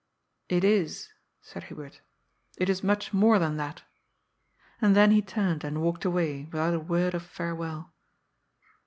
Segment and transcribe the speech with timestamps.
[0.57, 1.09] "It is,"
[1.43, 2.01] said Hubert."
[2.57, 3.83] It is much more than that."
[4.81, 7.93] And then he turned and walked away without a word of farewell.